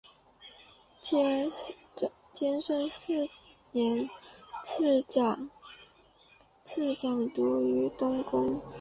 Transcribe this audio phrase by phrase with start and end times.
[2.33, 3.29] 天顺四
[3.69, 4.09] 年
[4.63, 5.47] 侍讲
[7.29, 8.63] 读于东宫。